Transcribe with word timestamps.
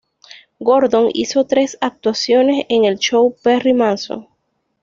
Gordon 0.59 1.11
hizo 1.13 1.45
tres 1.45 1.77
actuaciones 1.79 2.65
en 2.69 2.85
el 2.85 2.97
show 2.97 3.35
"Perry 3.43 3.73
Mason". 3.73 4.27